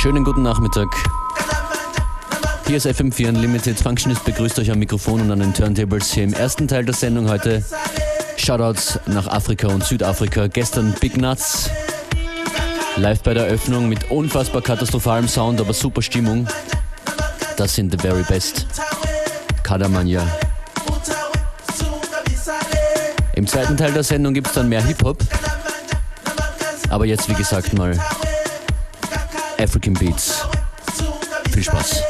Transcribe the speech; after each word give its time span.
Schönen 0.00 0.24
guten 0.24 0.40
Nachmittag. 0.40 0.88
Hier 2.66 2.78
ist 2.78 2.86
FM4 2.86 3.28
Unlimited. 3.28 3.78
Functionist 3.78 4.24
begrüßt 4.24 4.58
euch 4.58 4.70
am 4.70 4.78
Mikrofon 4.78 5.20
und 5.20 5.30
an 5.30 5.40
den 5.40 5.52
Turntables 5.52 6.10
hier 6.14 6.24
im 6.24 6.32
ersten 6.32 6.66
Teil 6.66 6.86
der 6.86 6.94
Sendung 6.94 7.28
heute. 7.28 7.62
Shoutouts 8.38 8.98
nach 9.04 9.26
Afrika 9.26 9.68
und 9.68 9.84
Südafrika. 9.84 10.46
Gestern 10.46 10.94
Big 11.00 11.18
Nuts. 11.18 11.68
Live 12.96 13.22
bei 13.22 13.34
der 13.34 13.48
Eröffnung 13.48 13.90
mit 13.90 14.10
unfassbar 14.10 14.62
katastrophalem 14.62 15.28
Sound, 15.28 15.60
aber 15.60 15.74
super 15.74 16.00
Stimmung. 16.00 16.48
Das 17.58 17.74
sind 17.74 17.92
the 17.92 17.98
very 17.98 18.22
best. 18.22 18.66
Kadamania. 19.62 20.26
Im 23.34 23.46
zweiten 23.46 23.76
Teil 23.76 23.92
der 23.92 24.02
Sendung 24.02 24.32
gibt 24.32 24.46
es 24.46 24.54
dann 24.54 24.70
mehr 24.70 24.82
Hip-Hop. 24.82 25.18
Aber 26.88 27.04
jetzt, 27.04 27.28
wie 27.28 27.34
gesagt, 27.34 27.74
mal 27.74 27.98
African 29.60 29.92
Beats. 29.92 30.46
Viel 31.52 31.62
Spaß. 31.62 32.09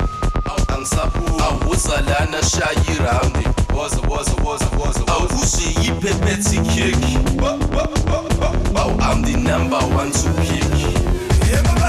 nsapu 0.81 1.41
awusala 1.43 2.27
na 2.31 2.43
shayi 2.49 2.97
raundi 3.05 3.47
woza 3.77 3.97
woza 4.09 4.31
woza 4.45 4.65
woza 4.79 5.01
awushe 5.07 5.81
yipepeti 5.81 6.59
keki 6.59 7.17
Wow, 8.73 8.97
I'm 8.99 9.21
the 9.21 9.35
number 9.37 9.77
one 9.95 10.11
to 10.11 10.29
pick. 10.41 11.80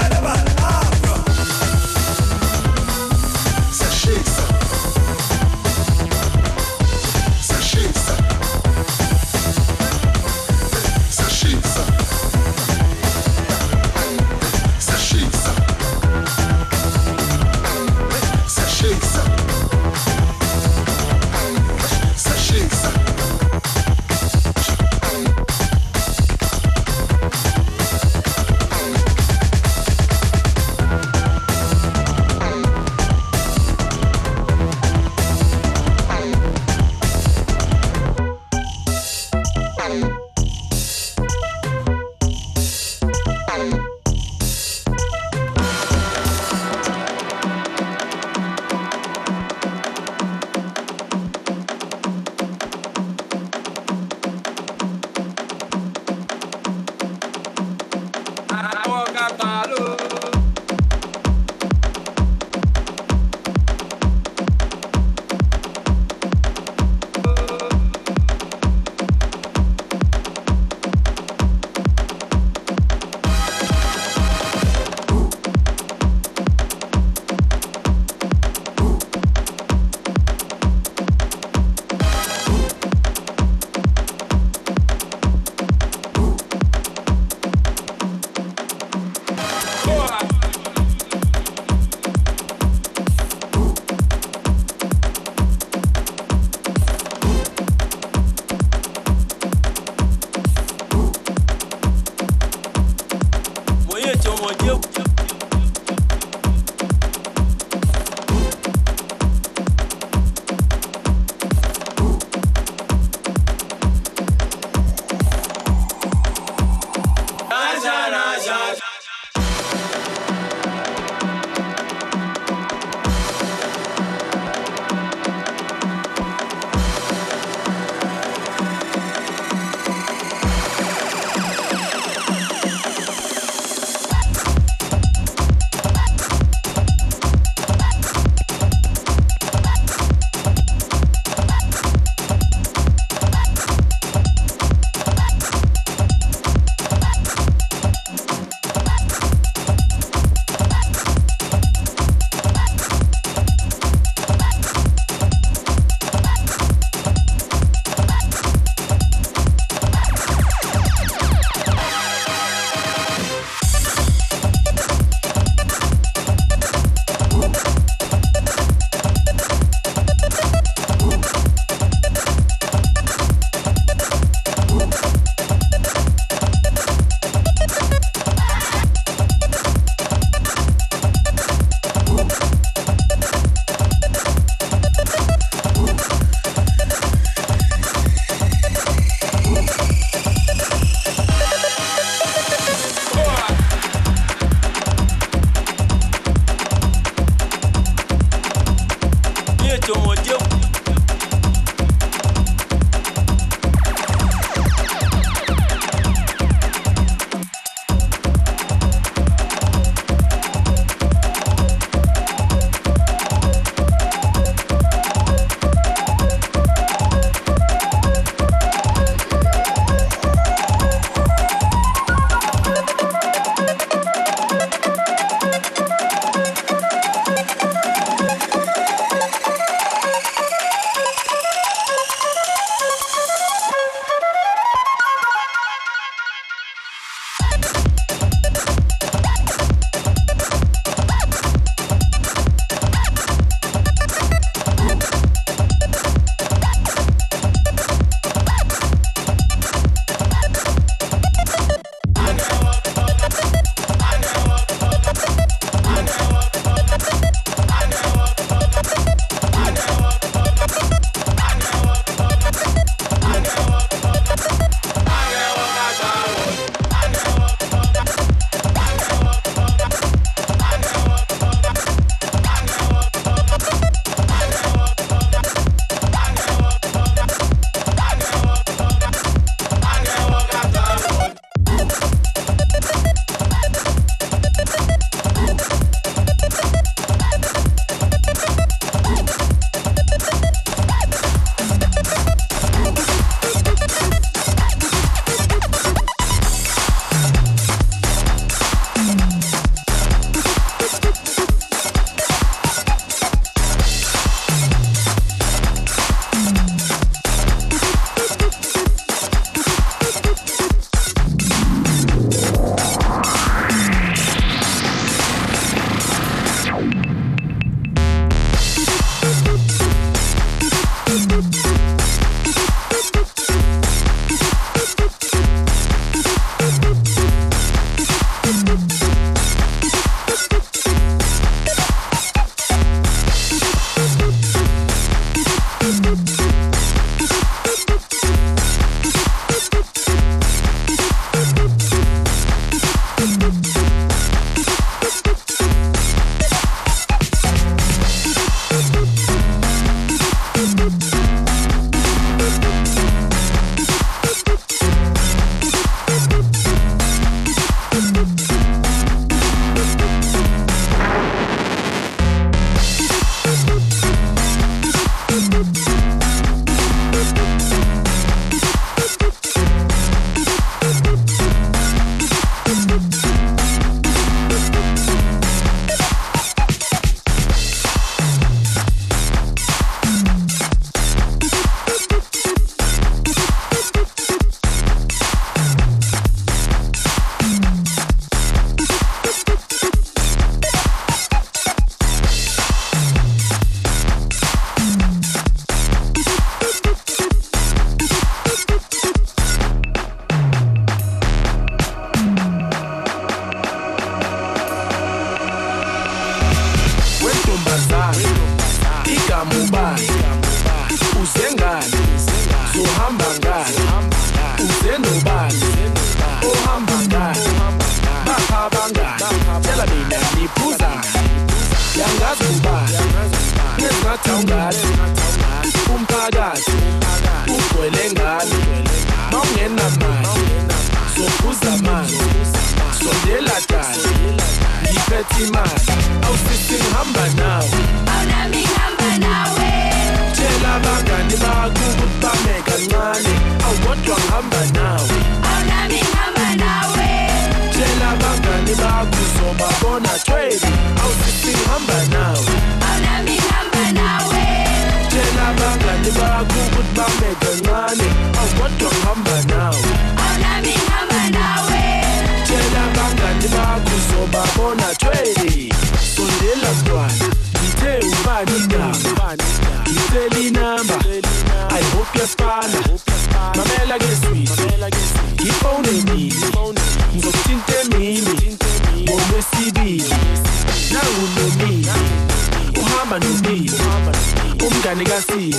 Kasini 485.33 485.55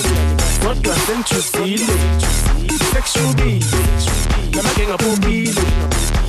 kodwa 0.65 0.95
sengijuzile 1.07 1.93
sekushubile 2.93 3.67
namake 4.53 4.87
ngaphophile 4.87 5.63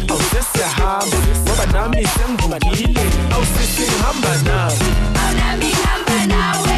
awusesiyahamba 0.10 1.18
ngoba 1.44 1.66
nami 1.74 2.08
sengivukile 2.08 3.02
awusisi 3.34 3.82
ngihamba 3.82 4.38
nawe. 4.48 4.78
Awunami 5.26 5.66
ngihamba 5.66 6.26
nawe. 6.28 6.78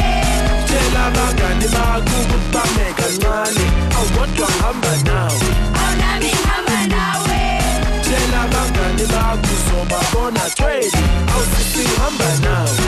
Tshela 0.66 1.06
abangani 1.06 1.68
bakho 1.74 2.16
ukuthi 2.20 2.48
bame 2.52 2.86
kancane 2.96 3.64
awukodwa 3.96 4.48
ngihamba 4.48 4.92
nawe. 5.06 5.48
Awunami 5.80 6.26
ngihamba 6.26 6.78
nawe. 6.94 7.40
Tshela 8.02 8.42
abangani 8.42 9.04
bakho 9.12 9.48
uzobabona 9.54 10.40
awusisi 11.32 11.78
ngihamba 11.78 12.28
nawe 12.44 12.87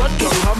awukodwa 0.00 0.10
ngihamba 0.16 0.59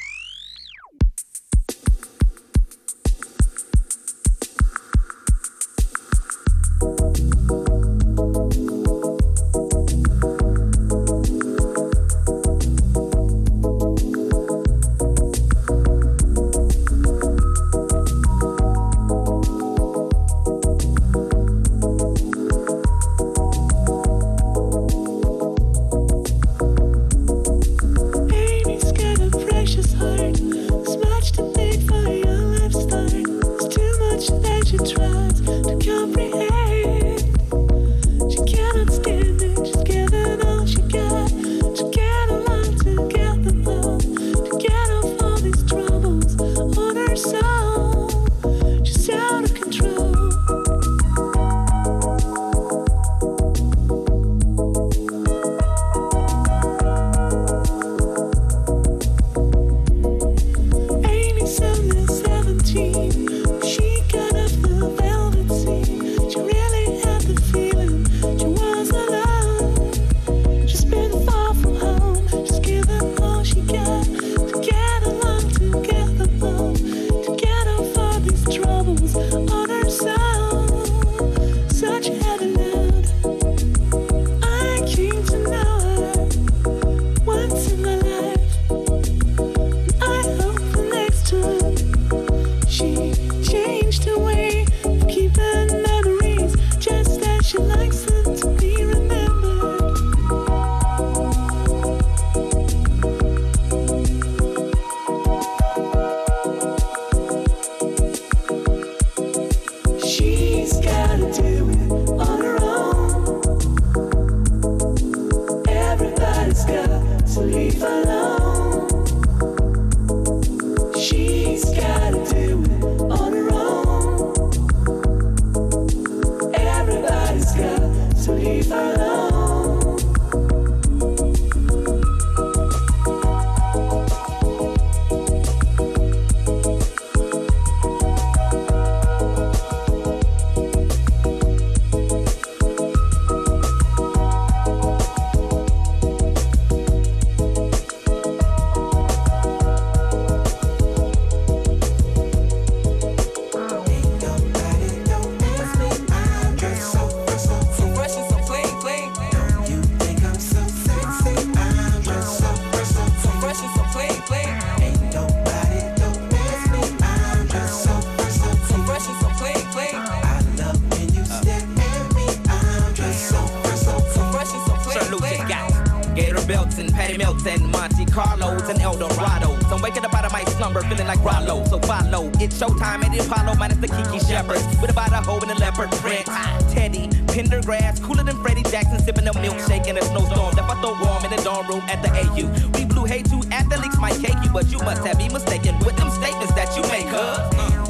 the 183.81 183.87
Kiki 183.87 184.19
Shepherds. 184.19 184.63
With 184.79 184.91
about 184.91 185.11
a 185.11 185.17
hoe 185.17 185.39
and 185.39 185.51
a 185.51 185.55
leopard 185.55 185.91
print. 185.99 186.25
Teddy, 186.69 187.07
Pendergrass, 187.33 188.01
cooler 188.01 188.23
than 188.23 188.37
Freddie 188.41 188.63
Jackson, 188.63 188.99
sipping 188.99 189.27
a 189.27 189.33
milkshake 189.33 189.87
in 189.87 189.97
a 189.97 190.01
snowstorm. 190.03 190.55
That 190.55 190.69
I 190.69 190.79
throw 190.81 190.93
warm 191.01 191.25
in 191.25 191.31
the 191.31 191.41
dorm 191.43 191.67
room 191.67 191.81
at 191.89 192.01
the 192.03 192.09
AU. 192.09 192.45
We 192.77 192.85
blew 192.85 193.05
hay 193.05 193.23
to 193.23 193.41
athletes 193.51 193.97
might 193.97 194.19
cake 194.21 194.37
you, 194.43 194.49
but 194.51 194.71
you 194.71 194.77
must 194.79 195.05
have 195.05 195.17
me 195.17 195.29
mistaken 195.29 195.77
with 195.79 195.97
them 195.97 196.09
statements 196.11 196.53
that 196.53 196.75
you 196.77 196.83
make, 196.83 197.07
huh? 197.07 197.80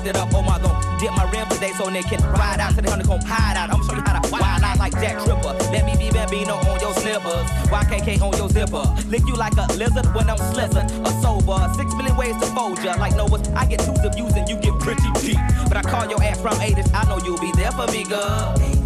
Hooked 0.00 0.16
it 0.16 0.16
up. 0.16 0.32
Oh 0.32 0.40
my 0.40 0.58
god, 0.58 0.98
dip 0.98 1.12
my 1.12 1.30
rim 1.30 1.46
today 1.50 1.72
so 1.76 1.90
they 1.90 2.02
can 2.02 2.22
ride 2.32 2.58
out 2.58 2.74
to 2.74 2.80
the 2.80 2.90
honeycomb 2.90 3.20
hide 3.20 3.56
out. 3.56 3.68
I'm 3.68 3.84
show 3.84 3.94
you 3.94 4.00
how 4.00 4.18
to 4.18 4.30
wild 4.32 4.62
out 4.62 4.78
like 4.78 4.92
Jack 4.92 5.22
Tripper. 5.24 5.52
Let 5.72 5.84
me 5.84 5.92
be 5.92 6.10
Bambino 6.10 6.54
on 6.54 6.80
your 6.80 6.94
slippers. 6.94 7.44
YKK 7.68 8.22
on 8.22 8.34
your 8.38 8.48
zipper. 8.48 8.84
Lick 9.08 9.26
you 9.26 9.36
like 9.36 9.52
a 9.58 9.66
lizard 9.76 10.06
when 10.14 10.30
I'm 10.30 10.38
slizzing. 10.38 10.88
A 11.04 11.10
sober. 11.20 11.68
Six 11.76 11.92
million 11.94 12.16
ways 12.16 12.36
to 12.40 12.46
fold 12.56 12.82
ya. 12.82 12.94
Like 12.96 13.14
Noah's, 13.14 13.46
I 13.50 13.66
get 13.66 13.80
twos 13.80 14.00
of 14.00 14.14
views 14.14 14.32
and 14.36 14.48
you 14.48 14.56
get 14.56 14.72
pretty 14.80 15.10
deep. 15.20 15.38
But 15.68 15.76
I 15.76 15.82
call 15.82 16.08
your 16.08 16.22
ass 16.22 16.40
from 16.40 16.54
80s. 16.54 16.88
I 16.94 17.04
know 17.04 17.22
you'll 17.22 17.38
be 17.38 17.52
there 17.52 17.72
for 17.72 17.86
me, 17.92 18.04
girl. 18.04 18.79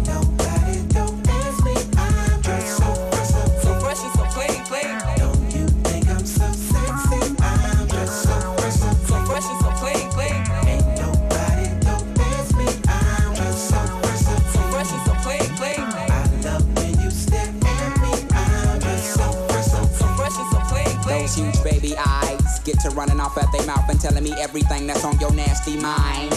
Get 22.65 22.79
to 22.79 22.89
running 22.89 23.19
off 23.19 23.37
at 23.37 23.51
their 23.51 23.65
mouth 23.65 23.87
and 23.89 24.01
telling 24.01 24.23
me 24.23 24.33
everything 24.39 24.87
that's 24.87 25.05
on 25.05 25.17
your 25.19 25.31
nasty 25.31 25.77
mind. 25.77 26.31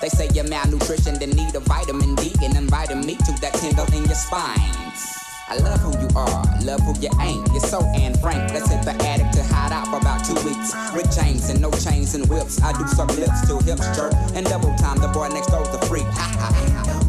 They 0.00 0.08
say 0.08 0.28
you're 0.34 0.48
malnutrition, 0.48 1.18
then 1.18 1.30
need 1.30 1.54
a 1.54 1.60
vitamin 1.60 2.16
D 2.16 2.34
and 2.42 2.56
inviting 2.56 3.06
me 3.06 3.14
to 3.14 3.32
that 3.40 3.54
tingle 3.54 3.86
in 3.94 4.04
your 4.04 4.14
spine. 4.14 4.58
I 5.50 5.56
love 5.62 5.80
who 5.80 5.92
you 5.98 6.08
are, 6.14 6.44
love 6.62 6.80
who 6.80 6.94
you 7.00 7.10
ain't. 7.20 7.46
You're 7.52 7.60
so 7.60 7.80
Anne 7.94 8.18
Frank. 8.18 8.52
Let's 8.52 8.70
hit 8.70 8.82
the 8.84 8.92
attic 9.06 9.30
to 9.32 9.42
hide 9.44 9.72
out 9.72 9.86
for 9.88 9.96
about 9.96 10.24
two 10.24 10.34
weeks. 10.44 10.74
Rick 10.94 11.10
James 11.10 11.48
and 11.48 11.60
no 11.60 11.70
chains 11.70 12.14
and 12.14 12.28
whips. 12.28 12.60
I 12.60 12.76
do 12.76 12.86
suck 12.88 13.16
lips 13.16 13.46
till 13.46 13.60
hips 13.60 13.96
jerk 13.96 14.12
and 14.34 14.44
double 14.46 14.74
time. 14.76 14.98
The 14.98 15.08
boy 15.08 15.28
next 15.28 15.46
door's 15.46 15.68
a 15.68 15.78
freak. 15.86 16.04
Ha 16.04 16.36
ha 16.38 16.52
ha. 16.52 17.07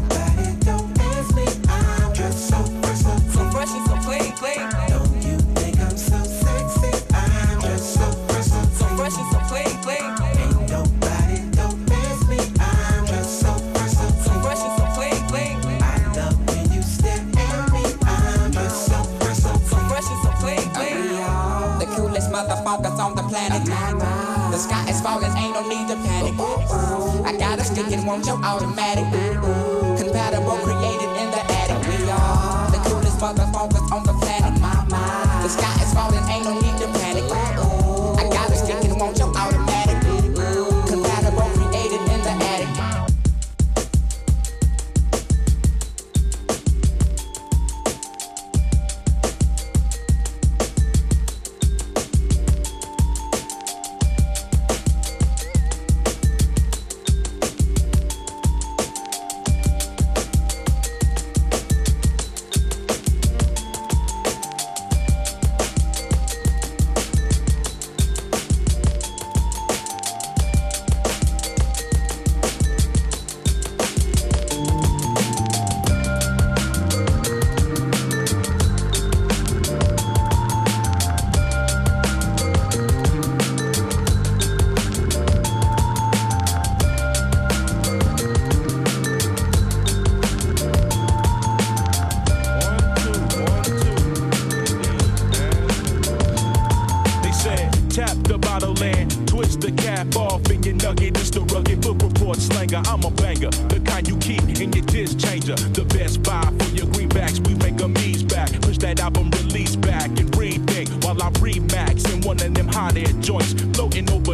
Slanger. 102.40 102.82
I'm 102.86 103.04
a 103.04 103.10
banger, 103.10 103.50
the 103.68 103.80
kind 103.84 104.06
you 104.08 104.16
keep 104.18 104.42
in 104.60 104.72
your 104.72 104.84
disc 104.86 105.18
changer. 105.18 105.54
The 105.54 105.84
best 105.84 106.22
buy 106.22 106.42
for 106.58 106.70
your 106.74 106.86
greenbacks. 106.86 107.46
We 107.46 107.54
make 107.54 107.76
them 107.76 107.96
ease 107.98 108.22
back. 108.22 108.50
Push 108.62 108.78
that 108.78 109.00
album 109.00 109.30
release 109.30 109.76
back 109.76 110.08
and 110.08 110.30
rethink 110.32 110.88
while 111.04 111.22
I 111.22 111.30
remax 111.40 112.12
in 112.12 112.20
one 112.22 112.40
of 112.40 112.54
them 112.54 112.68
hot 112.68 112.96
air 112.96 113.12
joints. 113.20 113.52
Floating 113.74 114.10
over 114.10 114.29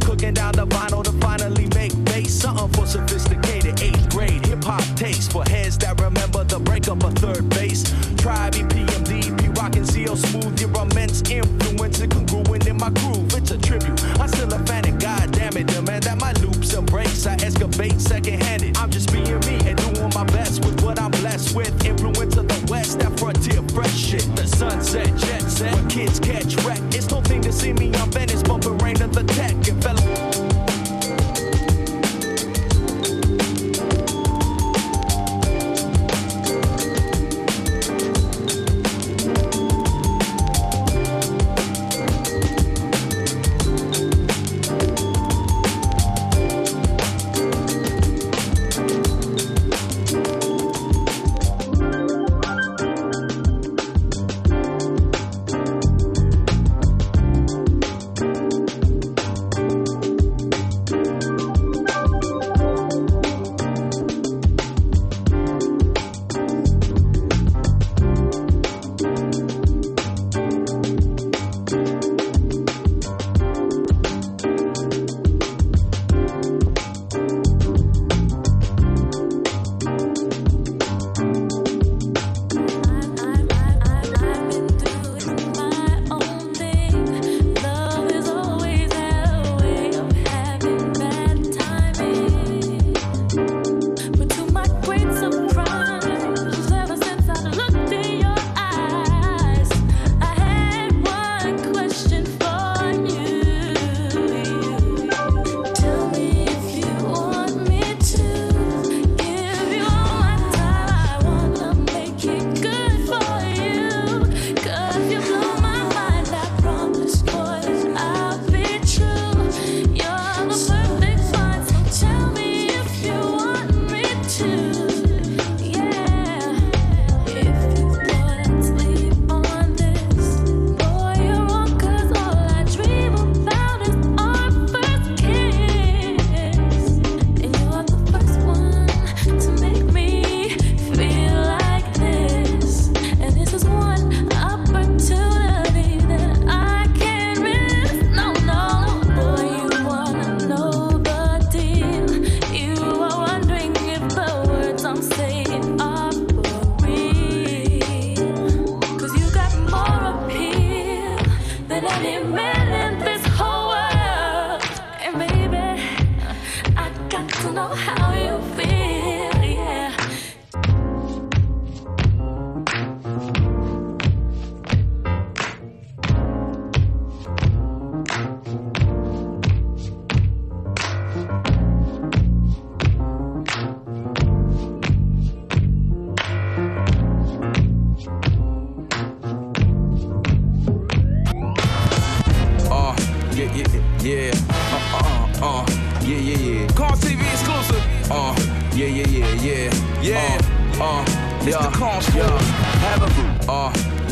Cooking 0.00 0.34
down 0.34 0.52
the 0.52 0.66
vinyl 0.66 1.02
to 1.04 1.12
finally 1.24 1.68
make 1.74 1.92
bass. 2.04 2.34
Something 2.34 2.68
for 2.68 2.86
sophisticated 2.86 3.80
eighth 3.82 4.08
grade 4.10 4.44
hip 4.46 4.64
hop 4.64 4.84
taste. 4.96 5.32
For 5.32 5.44
heads 5.44 5.78
that 5.78 6.00
remember 6.00 6.44
the 6.44 6.58
breakup 6.58 7.02
of 7.04 7.14
3rd 7.14 7.48
Bass. 7.50 7.82
Tribe, 8.16 8.54
EPMD, 8.54 9.38
P 9.38 9.48
rockin' 9.60 9.84
CL 9.84 10.16
smooth. 10.16 10.60
Your 10.60 10.70
immense 10.82 11.22
influence 11.30 12.00
and 12.00 12.12
congruent 12.12 12.66
in 12.66 12.76
my 12.76 12.90
groove. 12.90 13.34
It's 13.34 13.50
a 13.50 13.58
tribute. 13.58 14.02
I'm 14.20 14.28
still 14.28 14.52
a 14.52 14.58
fan 14.66 14.86
and 14.86 15.00
god 15.00 15.32
damn 15.32 15.56
it, 15.56 15.66
demand 15.66 16.04
that 16.04 16.20
my 16.20 16.32
loops 16.42 16.74
and 16.74 16.86
breaks. 16.86 17.26
I 17.26 17.34
excavate 17.34 18.00
second 18.00 18.42
handed. 18.42 18.76
I'm 18.76 18.90
just 18.90 19.12
being 19.12 19.40
me 19.40 19.58
and 19.68 19.76
doing 19.76 20.10
my 20.14 20.24
best 20.24 20.64
with 20.64 20.82
what 20.82 21.00
I'm 21.00 21.10
blessed 21.10 21.54
with. 21.54 21.84
Influence 21.84 22.36
of 22.36 22.48
the 22.48 22.66
West, 22.70 22.98
that 23.00 23.18
frontier 23.18 23.62
fresh 23.74 23.96
shit. 23.96 24.24
The 24.36 24.46
sunset, 24.46 25.06
jet 25.16 25.42
set. 25.42 25.90
Kids 25.90 26.18
catch 26.20 26.56
wreck, 26.64 26.80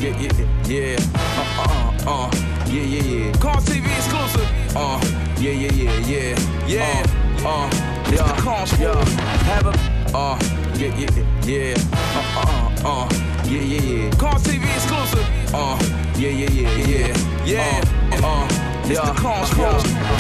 yeah, 0.05 0.19
yeah, 0.21 0.97
yeah. 0.97 0.97
Uh, 1.15 2.05
uh, 2.07 2.27
uh, 2.27 2.31
yeah, 2.67 2.83
yeah, 2.83 3.03
yeah. 3.03 3.33
Call 3.39 3.57
TV 3.57 3.87
exclusive. 3.97 4.77
Uh, 4.77 5.01
yeah, 5.39 5.53
yeah, 5.53 5.73
yeah, 5.73 5.99
yeah, 6.07 6.67
yeah. 6.67 7.47
Uh, 7.47 7.69
it's 8.09 8.21
the 8.23 8.43
Call 8.43 8.67
yeah. 8.67 9.05
Have 9.45 9.67
a 9.67 10.17
uh, 10.17 10.39
yeah, 10.77 10.95
yeah, 10.97 11.11
yeah. 11.45 11.75
Uh, 11.93 12.41
uh, 12.41 12.89
uh, 12.89 13.09
yeah, 13.47 13.61
yeah, 13.61 13.81
yeah. 13.81 14.11
Call 14.19 14.35
TV 14.35 14.65
exclusive. 14.75 15.27
Uh, 15.55 15.79
yeah, 16.19 16.29
yeah, 16.29 16.51
yeah, 16.51 16.87
yeah, 16.87 17.45
yeah. 17.45 17.85
Uh, 18.23 18.25
Uh, 18.25 18.64
it's 18.91 19.01
the 19.01 19.15
call, 19.15 19.45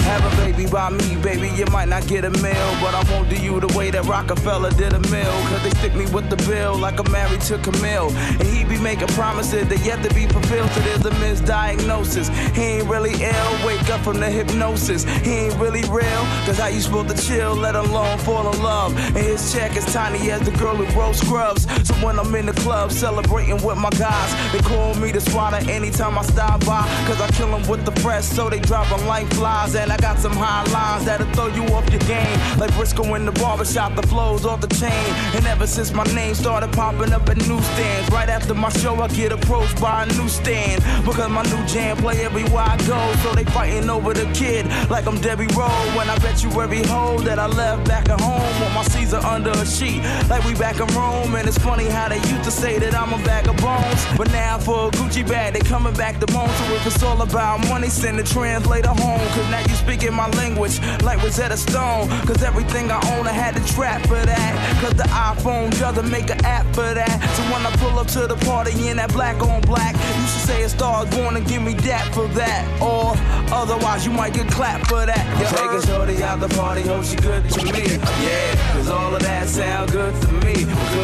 Have 0.04 0.24
a 0.24 0.36
baby 0.44 0.66
by 0.66 0.90
me, 0.90 1.16
baby. 1.22 1.48
You 1.50 1.66
might 1.66 1.88
not 1.88 2.06
get 2.06 2.24
a 2.24 2.30
meal, 2.30 2.68
but 2.82 2.94
I 2.94 3.04
won't 3.12 3.28
do 3.28 3.36
you 3.36 3.60
the 3.60 3.72
way 3.78 3.90
that 3.90 4.04
Roc-A-Fella 4.04 4.72
did 4.72 4.92
a 4.92 5.00
mill. 5.10 5.32
Cause 5.48 5.62
they 5.62 5.70
stick 5.78 5.94
me 5.94 6.06
with 6.06 6.28
the 6.30 6.36
bill 6.48 6.76
like 6.76 6.98
I'm 6.98 7.10
married 7.12 7.40
to 7.42 7.58
Camille. 7.58 8.10
And 8.10 8.42
he 8.42 8.64
be 8.64 8.78
making 8.78 9.08
promises 9.08 9.68
that 9.68 9.80
yet 9.84 10.02
to 10.02 10.12
be 10.14 10.26
fulfilled. 10.26 10.70
So 10.72 10.80
there's 10.80 11.06
a 11.06 11.10
misdiagnosis. 11.22 12.28
He 12.56 12.62
ain't 12.62 12.88
really 12.88 13.14
ill, 13.22 13.66
wake 13.66 13.88
up 13.90 14.00
from 14.00 14.18
the 14.18 14.30
hypnosis. 14.30 15.04
He 15.04 15.46
ain't 15.46 15.56
really 15.56 15.82
real, 15.88 16.22
cause 16.44 16.58
how 16.58 16.68
you 16.68 16.80
supposed 16.80 17.16
to 17.16 17.26
chill, 17.26 17.54
let 17.54 17.76
alone 17.76 18.18
fall 18.18 18.52
in 18.52 18.62
love. 18.62 18.96
And 18.96 19.18
his 19.18 19.52
check 19.52 19.76
is 19.76 19.86
tiny 19.92 20.30
as 20.30 20.40
the 20.42 20.52
girl 20.58 20.74
who 20.74 20.90
grows 20.92 21.18
scrubs. 21.18 21.64
So 21.86 21.94
when 22.04 22.18
I'm 22.18 22.34
in 22.34 22.46
the 22.46 22.52
club 22.52 22.90
celebrating 22.90 23.62
with 23.62 23.78
my 23.78 23.90
guys, 23.90 24.30
they 24.52 24.60
call 24.60 24.94
me 24.94 25.12
the 25.12 25.20
swatter 25.20 25.70
anytime 25.70 26.18
I 26.18 26.22
stop 26.22 26.64
by. 26.66 26.82
Cause 27.06 27.20
I 27.20 27.28
kill 27.28 27.44
kill 27.44 27.54
'em 27.54 27.68
with 27.68 27.84
the 27.84 27.92
fresh, 28.00 28.24
so 28.24 28.48
they 28.54 28.60
dropping 28.60 28.98
flies. 29.30 29.74
And 29.74 29.92
I 29.92 29.96
got 29.96 30.18
some 30.18 30.32
high 30.32 30.64
lines 30.72 31.04
that'll 31.04 31.26
throw 31.32 31.48
you 31.48 31.64
off 31.74 31.88
your 31.90 32.00
game. 32.00 32.38
Like 32.58 32.72
Briscoe 32.74 33.14
in 33.14 33.26
the 33.26 33.32
barbershop, 33.32 33.94
the 33.96 34.06
flows 34.06 34.44
off 34.44 34.60
the 34.60 34.68
chain. 34.68 35.06
And 35.34 35.46
ever 35.46 35.66
since 35.66 35.92
my 35.92 36.04
name 36.14 36.34
started 36.34 36.72
popping 36.72 37.12
up 37.12 37.28
at 37.28 37.38
newsstands, 37.48 38.10
right 38.10 38.28
after 38.28 38.54
my 38.54 38.70
show, 38.70 38.94
I 38.96 39.08
get 39.08 39.32
approached 39.32 39.80
by 39.80 40.04
a 40.04 40.06
new 40.06 40.28
stand. 40.28 40.82
Because 41.04 41.30
my 41.30 41.42
new 41.42 41.66
jam 41.66 41.96
play 41.96 42.24
everywhere 42.24 42.64
I 42.74 42.76
go. 42.86 43.00
So 43.22 43.34
they 43.34 43.44
fighting 43.44 43.90
over 43.90 44.14
the 44.14 44.26
kid 44.32 44.66
like 44.90 45.06
I'm 45.06 45.20
Debbie 45.20 45.48
Rowe. 45.58 45.84
When 45.96 46.08
I 46.08 46.16
bet 46.18 46.42
you 46.42 46.50
every 46.60 46.84
hole 46.84 47.18
that 47.18 47.38
I 47.38 47.46
left 47.46 47.88
back 47.88 48.08
at 48.08 48.20
home. 48.20 48.52
Want 48.60 48.74
my 48.74 48.84
Caesar 48.84 49.18
under 49.18 49.50
a 49.50 49.66
sheet, 49.66 50.02
like 50.28 50.44
we 50.44 50.54
back 50.54 50.78
in 50.78 50.86
Rome. 50.94 51.34
And 51.34 51.48
it's 51.48 51.58
funny 51.58 51.86
how 51.86 52.08
they 52.08 52.18
used 52.18 52.44
to 52.44 52.50
say 52.50 52.78
that 52.78 52.94
I'm 52.94 53.12
a 53.12 53.24
bag 53.24 53.48
of 53.48 53.56
bones. 53.56 54.00
But 54.16 54.30
now 54.30 54.58
for 54.58 54.88
a 54.88 54.90
Gucci 54.92 55.26
bag, 55.26 55.54
they 55.54 55.60
coming 55.60 55.94
back 55.94 56.20
to 56.20 56.26
bone. 56.26 56.48
So 56.48 56.64
if 56.74 56.86
it's 56.86 57.02
all 57.02 57.20
about 57.22 57.66
money, 57.68 57.88
send 57.88 58.18
the 58.18 58.24
translator 58.44 58.88
home. 58.88 59.26
Cause 59.34 59.50
now 59.50 59.60
you 59.60 59.74
speaking 59.74 60.12
my 60.12 60.28
language 60.40 60.78
like 61.02 61.22
Rosetta 61.22 61.56
Stone. 61.56 62.08
Cause 62.28 62.42
everything 62.42 62.90
I 62.90 63.00
own, 63.16 63.26
I 63.26 63.32
had 63.32 63.56
to 63.56 63.64
trap 63.72 64.02
for 64.02 64.20
that. 64.32 64.52
Cause 64.82 64.94
the 65.02 65.08
iPhone 65.28 65.70
doesn't 65.80 66.10
make 66.10 66.28
an 66.28 66.44
app 66.44 66.66
for 66.74 66.90
that. 67.00 67.16
So 67.36 67.42
when 67.52 67.64
I 67.64 67.72
pull 67.82 67.98
up 67.98 68.08
to 68.08 68.26
the 68.26 68.36
party 68.44 68.72
in 68.88 68.98
that 68.98 69.12
black 69.14 69.40
on 69.40 69.62
black, 69.62 69.94
you 69.94 70.26
should 70.30 70.46
say 70.50 70.62
a 70.62 70.68
star's 70.68 71.08
born 71.16 71.36
and 71.38 71.46
give 71.46 71.62
me 71.62 71.72
that 71.88 72.04
for 72.12 72.26
that. 72.40 72.62
Or 72.82 73.14
otherwise, 73.60 74.04
you 74.04 74.12
might 74.12 74.34
get 74.34 74.48
clapped 74.50 74.88
for 74.88 75.06
that. 75.06 75.22
You're 75.38 75.48
taking 75.48 75.82
shorty 75.88 76.22
out 76.22 76.40
the 76.40 76.48
party, 76.48 76.82
hope 76.82 77.04
she 77.04 77.16
good 77.16 77.48
to 77.48 77.64
me. 77.64 77.96
Yeah, 78.26 78.72
cause 78.74 78.90
all 78.90 79.14
of 79.14 79.22
that 79.22 79.48
sound 79.48 79.90
good 79.90 80.14
to 80.20 80.32
me. 80.44 80.54
Good 80.64 81.03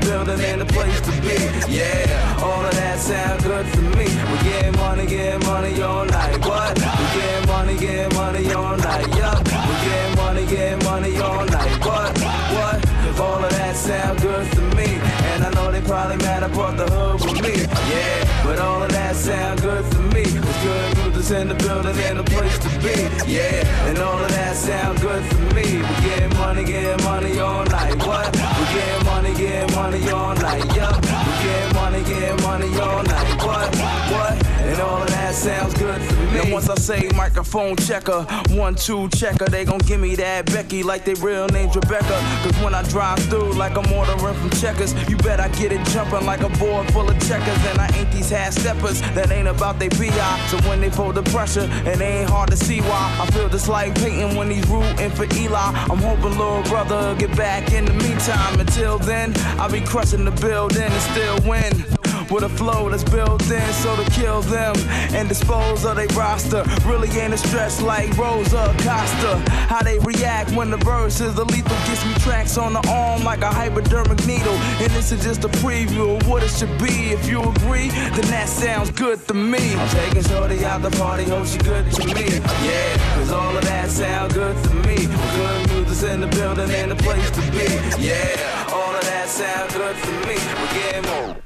the 0.00 0.06
building 0.06 0.40
and 0.44 0.60
the 0.60 0.66
place 0.66 1.00
to 1.00 1.12
be. 1.22 1.36
Yeah, 1.72 2.40
all 2.42 2.64
of 2.64 2.74
that 2.74 2.98
sound 2.98 3.42
good 3.42 3.66
to 3.72 3.80
me. 3.96 4.04
We 4.04 4.36
getting 4.48 4.76
money, 4.76 5.06
getting 5.06 5.46
money 5.46 5.82
all 5.82 6.04
night. 6.04 6.38
What? 6.46 6.78
We 6.78 7.20
getting 7.20 7.46
money, 7.48 7.76
getting 7.78 8.16
money 8.16 8.52
all 8.52 8.76
night. 8.76 9.08
Yup. 9.16 9.44
We 9.44 9.74
getting 9.86 10.16
money, 10.16 10.46
getting 10.46 10.84
money 10.84 11.16
all 11.18 11.44
night. 11.44 11.84
What? 11.84 12.18
What? 12.56 13.20
All 13.20 13.42
of 13.42 13.50
that 13.50 13.76
sound 13.76 14.20
good 14.20 14.50
to 14.52 14.60
me. 14.76 15.00
And 15.32 15.44
I 15.44 15.50
know 15.54 15.72
they 15.72 15.80
probably 15.80 16.16
mad 16.18 16.42
I 16.42 16.48
brought 16.48 16.76
the 16.76 16.86
hood 16.86 17.20
with 17.24 17.42
me. 17.42 17.62
Yeah, 17.90 18.44
but 18.44 18.58
all 18.58 18.82
of 18.82 18.90
that 18.92 19.16
sound 19.16 19.62
good 19.62 19.90
to 19.92 19.98
me. 20.14 20.22
It's 20.22 20.62
good 20.62 21.15
music's 21.16 21.40
in 21.40 21.48
the 21.48 21.54
building 21.54 21.96
and 22.04 22.18
the 22.18 22.24
place 22.24 22.58
to 22.58 22.68
be. 22.80 23.30
Yeah, 23.30 23.88
and 23.88 23.98
all 23.98 24.22
of 24.22 24.30
that 24.30 24.56
sound 24.56 25.00
good 25.00 25.22
to 25.30 25.54
me. 25.54 25.76
We 25.76 26.08
getting 26.08 26.36
money, 26.38 26.64
getting 26.64 27.04
money 27.04 27.38
all 27.38 27.64
night. 27.64 27.96
What? 28.06 28.34
We 28.34 28.64
getting 28.74 29.06
money, 29.06 29.34
getting 29.34 29.74
money 29.74 30.10
all 30.10 30.34
night. 30.34 30.64
Yup. 30.74 30.96
We 31.02 31.32
getting 31.44 31.74
money, 31.74 32.02
getting 32.04 32.42
money 32.42 32.80
all 32.80 33.02
night. 33.02 33.44
What? 33.44 33.76
What? 34.12 34.46
And 34.66 34.80
all 34.80 35.00
of 35.00 35.08
that 35.08 35.34
sounds 35.34 35.74
good 35.74 36.00
to 36.00 36.14
me. 36.32 36.44
Now 36.44 36.52
once 36.52 36.68
I 36.68 36.74
say 36.74 37.08
microphone 37.14 37.76
checker, 37.76 38.22
one, 38.50 38.74
two 38.74 39.08
checker, 39.10 39.46
they 39.46 39.64
gon' 39.64 39.78
give 39.78 40.00
me 40.00 40.16
that 40.16 40.46
Becky 40.46 40.82
like 40.82 41.04
they 41.04 41.14
real 41.14 41.46
name's 41.48 41.76
Rebecca. 41.76 42.18
Cause 42.42 42.56
when 42.62 42.74
I 42.74 42.82
drive 42.84 43.20
through 43.30 43.52
like 43.52 43.76
I'm 43.76 43.90
ordering 43.92 44.18
from 44.18 44.50
checkers, 44.50 44.92
you 45.08 45.16
bet 45.18 45.38
I 45.38 45.48
get 45.50 45.72
it 45.72 45.86
jumping 45.86 46.26
like 46.26 46.40
a 46.40 46.48
board 46.58 46.92
full 46.92 47.08
of 47.08 47.18
checkers. 47.28 47.58
And 47.66 47.78
I 47.78 47.88
ain't 47.96 48.10
these 48.10 48.30
half 48.30 48.54
steppers 48.54 49.00
that 49.14 49.30
ain't 49.30 49.48
about 49.48 49.78
they 49.78 49.88
PI. 49.88 50.46
So 50.48 50.58
when 50.68 50.80
they 50.80 50.90
the 51.12 51.22
pressure, 51.24 51.68
and 51.86 52.00
it 52.00 52.04
ain't 52.04 52.30
hard 52.30 52.50
to 52.50 52.56
see 52.56 52.80
why. 52.80 53.16
I 53.20 53.26
feel 53.32 53.48
just 53.48 53.68
like 53.68 53.94
Peyton 53.96 54.36
when 54.36 54.50
he's 54.50 54.66
rooting 54.68 55.10
for 55.10 55.24
Eli. 55.34 55.58
I'm 55.58 55.98
hoping 55.98 56.38
little 56.38 56.62
brother 56.64 57.14
get 57.18 57.36
back 57.36 57.72
in 57.72 57.84
the 57.84 57.94
meantime. 57.94 58.60
Until 58.60 58.98
then, 58.98 59.32
I'll 59.58 59.70
be 59.70 59.80
crushing 59.80 60.24
the 60.24 60.30
building 60.32 60.82
and 60.82 61.02
still 61.02 61.38
win 61.48 61.95
with 62.30 62.44
a 62.44 62.48
flow 62.48 62.88
that's 62.88 63.04
built 63.04 63.42
in 63.50 63.72
so 63.72 63.94
to 63.96 64.10
kill 64.10 64.40
them 64.42 64.74
and 65.14 65.28
dispose 65.28 65.84
of 65.84 65.96
their 65.96 66.06
roster 66.08 66.64
really 66.84 67.08
ain't 67.18 67.34
a 67.34 67.38
stretch 67.38 67.80
like 67.80 68.16
Rosa 68.16 68.74
Costa. 68.78 69.42
How 69.68 69.82
they 69.82 69.98
react 70.00 70.50
when 70.52 70.70
the 70.70 70.76
verse 70.78 71.20
is 71.20 71.34
the 71.34 71.44
lethal 71.44 71.76
gets 71.86 72.04
me 72.04 72.14
tracks 72.14 72.58
on 72.58 72.72
the 72.72 72.86
arm 72.88 73.22
like 73.24 73.42
a 73.42 73.48
hypodermic 73.48 74.24
needle. 74.26 74.54
And 74.82 74.90
this 74.92 75.12
is 75.12 75.22
just 75.22 75.44
a 75.44 75.48
preview 75.48 76.16
of 76.16 76.28
what 76.28 76.42
it 76.42 76.50
should 76.50 76.76
be. 76.78 77.12
If 77.12 77.28
you 77.28 77.40
agree, 77.42 77.88
then 77.88 78.26
that 78.30 78.48
sounds 78.48 78.90
good 78.90 79.26
to 79.28 79.34
me. 79.34 79.74
I'm 79.74 79.88
taking 79.88 80.22
Shorty 80.22 80.64
out 80.64 80.82
the 80.82 80.90
party, 80.90 81.24
hope 81.24 81.46
she 81.46 81.58
good 81.58 81.90
to 81.92 82.06
me. 82.06 82.40
Yeah, 82.64 83.14
cause 83.14 83.32
all 83.32 83.56
of 83.56 83.64
that 83.64 83.90
sound 83.90 84.34
good 84.34 84.56
to 84.64 84.74
me. 84.86 85.06
Good 85.06 85.70
music's 85.70 86.02
in 86.02 86.20
the 86.20 86.28
building 86.28 86.70
and 86.70 86.90
the 86.90 86.96
place 86.96 87.30
to 87.30 87.40
be. 87.52 87.66
Yeah, 88.02 88.70
all 88.72 88.94
of 88.94 89.02
that 89.02 89.28
sound 89.28 89.72
good 89.72 89.96
to 89.96 90.10
me. 90.26 90.36
We're 90.60 90.74
getting 90.74 91.10
more. 91.10 91.45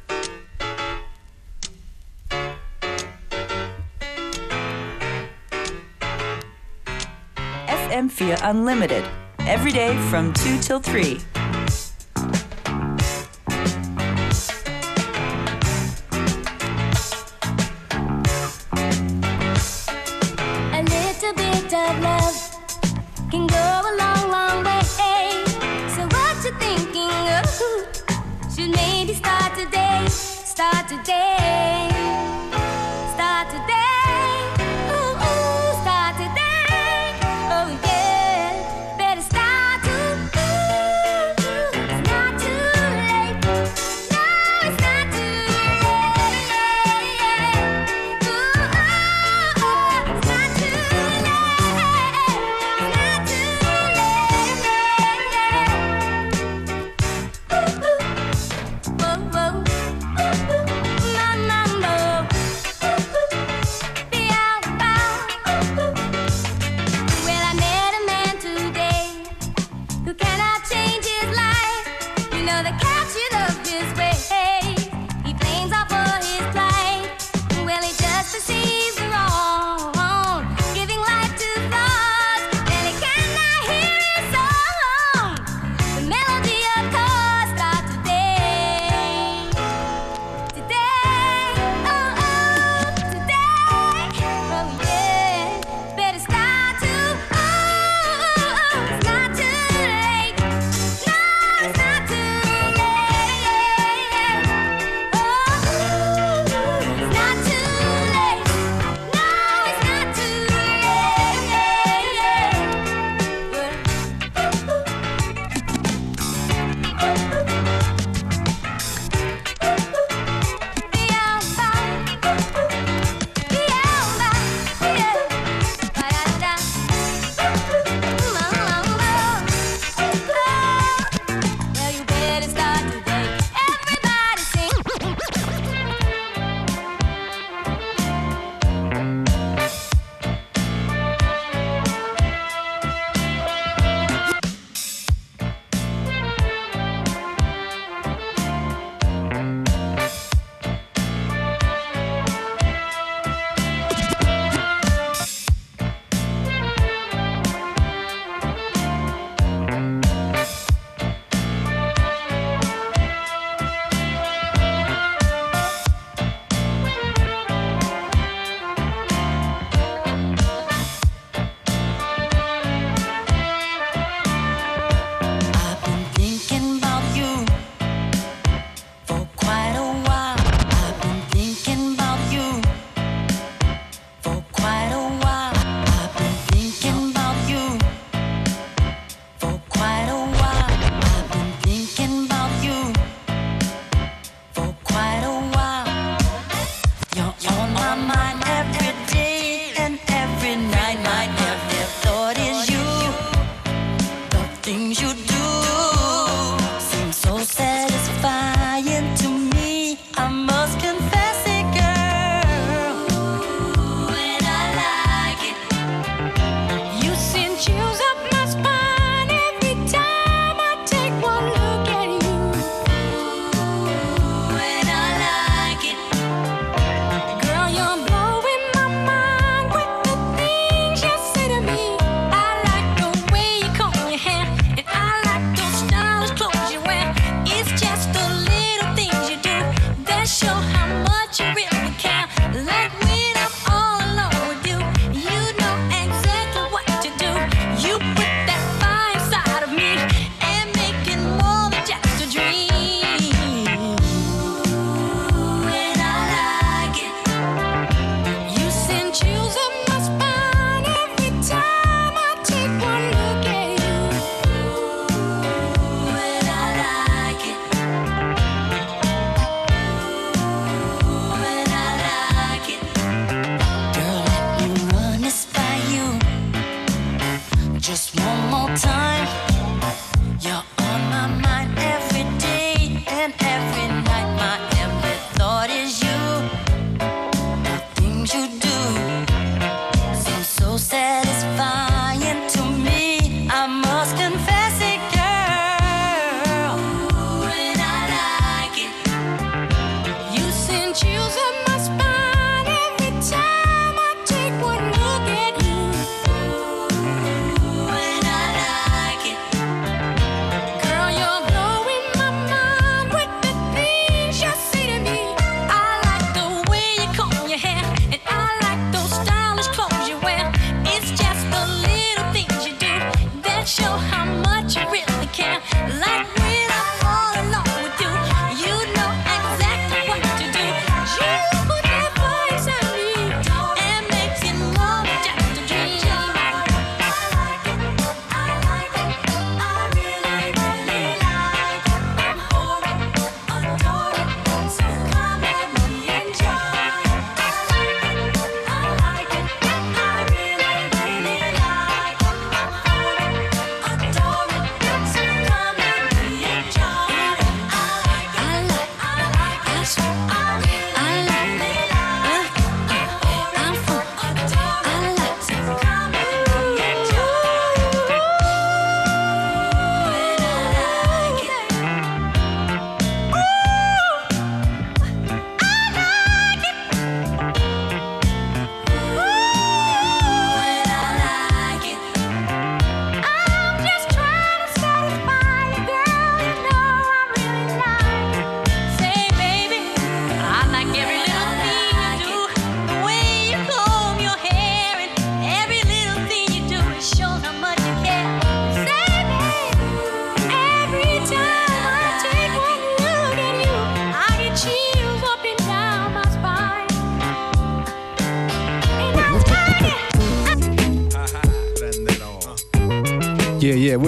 FM4 8.11 8.41
Unlimited. 8.43 9.05
Every 9.41 9.73
day 9.73 9.97
from 10.11 10.33
2 10.33 10.59
till 10.59 10.81
3. 10.81 11.21
A 20.73 20.83
little 20.83 21.41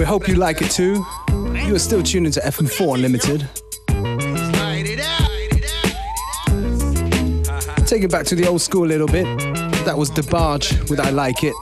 we 0.03 0.07
hope 0.07 0.27
you 0.27 0.35
like 0.35 0.61
it 0.61 0.69
too. 0.69 1.05
You 1.65 1.75
are 1.75 1.79
still 1.79 2.03
tuned 2.03 2.25
into 2.25 2.41
FM4 2.41 2.95
Unlimited. 2.95 3.47
Take 7.87 8.03
it 8.03 8.11
back 8.11 8.25
to 8.25 8.35
the 8.35 8.45
old 8.45 8.61
school 8.61 8.83
a 8.83 8.91
little 8.95 9.07
bit. 9.07 9.23
That 9.85 9.97
was 9.97 10.11
DeBarge 10.11 10.29
Barge 10.29 10.89
with 10.89 10.99
I 10.99 11.09
Like 11.11 11.37
It. 11.41 11.53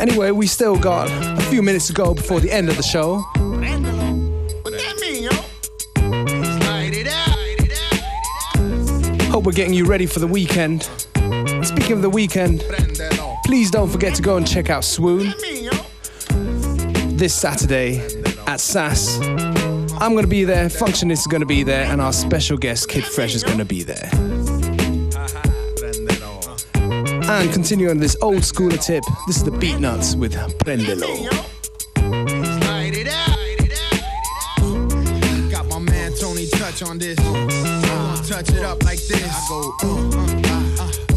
Anyway, 0.00 0.30
we 0.30 0.46
still 0.46 0.78
got 0.78 1.10
a 1.10 1.42
few 1.50 1.60
minutes 1.62 1.88
to 1.88 1.92
go 1.92 2.14
before 2.14 2.40
the 2.40 2.50
end 2.50 2.70
of 2.70 2.78
the 2.78 2.82
show. 2.82 3.18
Hope 9.30 9.44
we're 9.44 9.52
getting 9.52 9.74
you 9.74 9.84
ready 9.84 10.06
for 10.06 10.20
the 10.20 10.26
weekend. 10.26 10.88
Speaking 11.88 12.04
of 12.04 12.12
the 12.12 12.14
weekend, 12.14 12.62
please 13.46 13.70
don't 13.70 13.88
forget 13.88 14.14
to 14.16 14.20
go 14.20 14.36
and 14.36 14.46
check 14.46 14.68
out 14.68 14.84
Swoon 14.84 15.32
this 17.16 17.34
Saturday 17.34 18.06
at 18.46 18.60
SAS. 18.60 19.18
I'm 19.98 20.14
gonna 20.14 20.26
be 20.26 20.44
there, 20.44 20.66
Functionist 20.66 21.12
is 21.12 21.26
gonna 21.26 21.46
be 21.46 21.62
there, 21.62 21.84
and 21.86 22.02
our 22.02 22.12
special 22.12 22.58
guest 22.58 22.90
Kid 22.90 23.06
Fresh 23.06 23.34
is 23.34 23.42
gonna 23.42 23.64
be 23.64 23.84
there. 23.84 24.10
And 27.24 27.50
continuing 27.54 27.92
on 27.92 27.96
this 27.96 28.18
old 28.20 28.42
schooler 28.42 28.84
tip, 28.84 29.02
this 29.26 29.38
is 29.38 29.44
the 29.44 29.50
Beatnuts 29.50 30.14
with 30.14 30.34
Prendelo. 30.58 31.24
Got 35.50 35.66
my 35.68 35.78
man 35.78 36.12
Tony 36.20 36.48
Touch 36.48 36.82
on 36.82 36.98
this. 36.98 37.18
Gonna 37.18 38.22
touch 38.28 38.50
it 38.50 38.62
up 38.62 38.84
like 38.84 38.98
this. 38.98 39.22
I 39.26 39.46
go, 39.48 39.72
uh, 39.82 40.84
uh, 40.84 40.84
uh, 40.84 41.07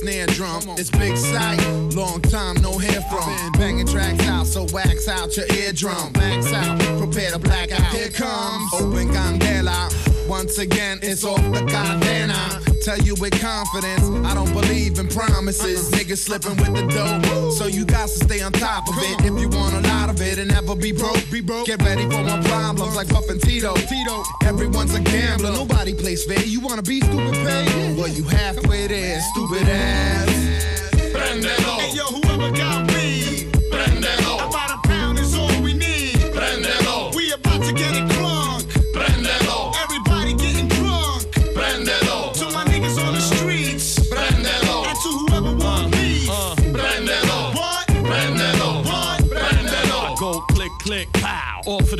snare 0.00 0.26
drum. 0.28 0.62
It's 0.78 0.90
big 0.90 1.16
sight. 1.16 1.60
Long 1.94 2.22
time 2.22 2.56
no 2.62 2.78
hear 2.78 3.00
from. 3.02 3.52
Banging 3.52 3.86
tracks 3.86 4.26
out, 4.26 4.46
so 4.46 4.66
wax 4.72 5.08
out 5.08 5.36
your 5.36 5.46
eardrum. 5.52 6.12
Max 6.14 6.52
out, 6.52 6.78
prepare 6.98 7.32
to 7.32 7.38
black 7.38 7.70
out. 7.70 7.92
Here 7.92 8.08
comes 8.08 8.72
open 8.74 9.08
candela. 9.08 9.90
Once 10.28 10.58
again, 10.58 10.98
it's 11.02 11.24
off 11.24 11.42
the 11.52 11.60
cadena. 11.66 12.69
Tell 12.82 12.98
you 12.98 13.14
with 13.20 13.38
confidence, 13.38 14.08
I 14.24 14.34
don't 14.34 14.50
believe 14.54 14.98
in 14.98 15.06
promises. 15.08 15.90
Niggas 15.90 16.16
slipping 16.16 16.56
with 16.56 16.74
the 16.74 16.86
dough, 16.88 17.50
so 17.50 17.66
you 17.66 17.84
got 17.84 18.08
to 18.08 18.24
stay 18.24 18.40
on 18.40 18.52
top 18.52 18.88
of 18.88 18.94
it. 18.96 19.20
If 19.20 19.38
you 19.38 19.50
want 19.50 19.74
a 19.74 19.88
lot 19.88 20.08
of 20.08 20.18
it 20.22 20.38
and 20.38 20.48
never 20.48 20.74
be 20.74 20.90
broke, 20.90 21.30
be 21.30 21.42
broke. 21.42 21.66
Get 21.66 21.82
ready 21.82 22.04
for 22.04 22.22
my 22.22 22.40
problems 22.40 22.96
like 22.96 23.08
Puff 23.08 23.28
and 23.28 23.40
Tito. 23.42 23.74
Tito, 23.74 24.22
everyone's 24.44 24.94
a 24.94 25.00
gambler. 25.00 25.52
Nobody 25.52 25.92
plays 25.92 26.24
fair. 26.24 26.40
You 26.40 26.60
wanna 26.60 26.82
be 26.82 27.00
stupid, 27.00 27.34
pay? 27.34 27.94
Well, 27.98 28.08
you 28.08 28.24
halfway 28.24 28.86
there, 28.86 29.20
stupid 29.32 29.68
ass. 29.68 30.30
Prendelo. 31.12 32.29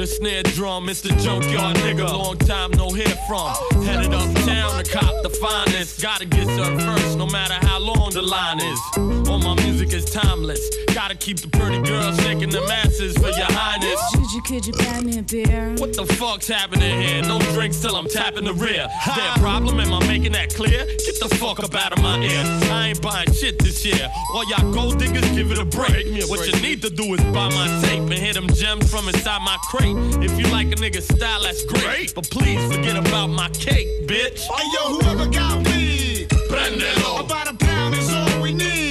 The 0.00 0.06
snare 0.06 0.42
drum, 0.42 0.88
it's 0.88 1.02
the 1.02 1.10
junkyard 1.16 1.76
nigga. 1.76 2.08
Long 2.08 2.38
time 2.38 2.70
no 2.70 2.88
hear 2.88 3.14
from. 3.28 3.52
Headed 3.84 4.14
uptown 4.14 4.82
to 4.82 4.90
cop 4.90 5.22
the 5.22 5.28
finest. 5.28 6.00
Gotta 6.00 6.24
get 6.24 6.46
served 6.46 6.82
first, 6.82 7.18
no 7.18 7.26
matter 7.26 7.54
how 7.66 7.78
long 7.78 8.08
the 8.10 8.22
line 8.22 8.60
is. 8.60 8.80
All 9.28 9.38
my 9.38 9.54
music 9.62 9.92
is 9.92 10.06
timeless. 10.06 10.62
Gotta 10.94 11.14
keep 11.14 11.40
the 11.40 11.48
pretty 11.48 11.82
girls 11.82 12.18
shaking 12.22 12.48
the 12.48 12.62
masses 12.62 13.14
for 13.18 13.28
your 13.28 13.52
highness. 13.52 14.00
Juju, 14.14 14.40
could 14.40 14.66
you 14.66 14.72
buy 14.72 15.00
me 15.02 15.18
a 15.18 15.22
beer? 15.22 15.74
What 15.76 15.92
the 15.92 16.06
fuck's 16.06 16.48
happening 16.48 17.02
here? 17.02 17.22
No 17.22 17.38
drinks 17.52 17.80
till 17.80 17.94
I'm 17.94 18.08
tapping 18.08 18.44
the 18.44 18.54
rear. 18.54 18.88
Is 19.06 19.16
there 19.16 19.32
a 19.36 19.38
problem? 19.38 19.80
Am 19.80 19.92
I 19.92 20.06
making 20.08 20.32
that 20.32 20.54
clear? 20.54 20.86
Get 20.86 21.20
the 21.20 21.28
fuck 21.36 21.60
up 21.60 21.74
out 21.74 21.92
of 21.92 22.02
my 22.02 22.18
ear. 22.20 22.42
I 22.72 22.88
ain't 22.88 23.02
buying 23.02 23.30
shit 23.32 23.58
this 23.58 23.84
year. 23.84 24.08
All 24.32 24.48
y'all 24.48 24.72
gold 24.72 24.98
diggers, 24.98 25.28
give 25.32 25.52
it 25.52 25.58
a 25.58 25.64
break. 25.66 26.06
What 26.30 26.46
you 26.48 26.58
need 26.62 26.80
to 26.82 26.90
do 26.90 27.12
is 27.12 27.20
buy 27.36 27.50
my 27.50 27.68
tape 27.84 28.00
and 28.00 28.12
hit 28.14 28.34
them 28.34 28.48
gems 28.48 28.90
from 28.90 29.08
inside 29.08 29.42
my 29.42 29.58
crate. 29.68 29.89
If 30.22 30.38
you 30.38 30.46
like 30.52 30.68
a 30.68 30.76
nigga 30.76 31.02
style, 31.02 31.42
that's 31.42 31.64
great. 31.64 32.14
But 32.14 32.30
please 32.30 32.60
forget 32.72 32.96
about 32.96 33.28
my 33.28 33.48
cake, 33.50 34.06
bitch. 34.06 34.40
Hey 34.40 34.66
yo, 34.74 34.98
whoever 34.98 35.26
got 35.30 35.66
weed, 35.66 36.28
Prendelo. 36.48 37.20
About 37.24 37.52
a 37.52 37.56
pound 37.56 37.94
is 37.94 38.12
all 38.12 38.42
we 38.42 38.52
need. 38.52 38.89